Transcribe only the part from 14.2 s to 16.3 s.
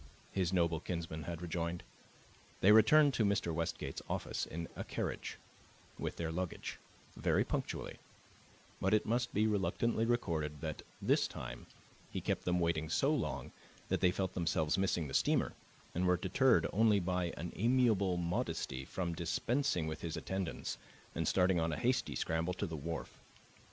themselves missing the steamer, and were